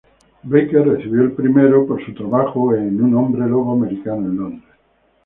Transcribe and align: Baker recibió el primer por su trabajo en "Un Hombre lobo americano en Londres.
Baker 0.43 0.83
recibió 0.87 1.21
el 1.21 1.33
primer 1.33 1.71
por 1.87 2.03
su 2.03 2.11
trabajo 2.15 2.73
en 2.73 2.99
"Un 3.03 3.13
Hombre 3.13 3.47
lobo 3.47 3.73
americano 3.73 4.25
en 4.29 4.35
Londres. 4.35 4.75